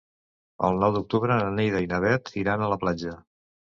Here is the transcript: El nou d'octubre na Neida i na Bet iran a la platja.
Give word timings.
El 0.69 0.79
nou 0.83 0.95
d'octubre 0.95 1.37
na 1.41 1.51
Neida 1.59 1.81
i 1.87 1.91
na 1.93 1.99
Bet 2.07 2.33
iran 2.45 2.65
a 2.65 2.71
la 2.73 2.79
platja. 2.85 3.15